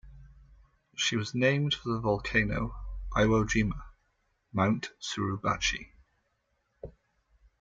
She 0.95 1.15
was 1.15 1.35
named 1.35 1.75
for 1.75 1.93
the 1.93 1.99
volcano 1.99 2.69
of 3.11 3.21
Iwo 3.21 3.43
Jima, 3.43 3.83
Mount 4.51 4.89
Suribachi. 4.99 5.89